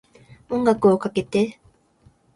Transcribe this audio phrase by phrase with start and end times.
[0.49, 1.59] 音楽をかけて